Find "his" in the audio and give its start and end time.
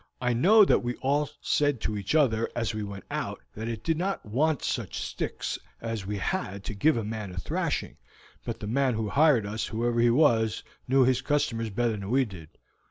11.03-11.21